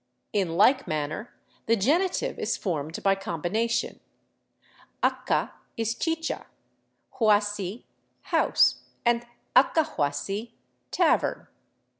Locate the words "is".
2.39-2.57, 5.77-5.93